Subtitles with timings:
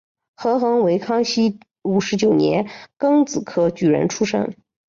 [0.35, 2.67] 何衢为康熙五十九年
[2.97, 4.55] 庚子科举人出身。